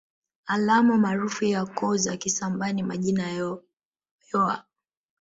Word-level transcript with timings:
Alama 0.45 0.97
maarufu 0.97 1.45
ya 1.45 1.65
koo 1.65 1.95
za 1.97 2.17
Kisambaa 2.17 2.71
ni 2.71 2.83
majina 2.83 3.29
yoa 3.31 4.65